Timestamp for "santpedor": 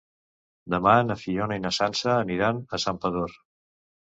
2.87-3.37